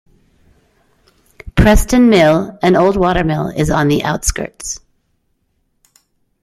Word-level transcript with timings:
Preston 1.55 2.09
Mill, 2.09 2.57
an 2.63 2.75
old 2.75 2.97
watermill, 2.97 3.49
is 3.49 3.69
on 3.69 3.87
the 3.87 4.03
outskirts. 4.03 4.79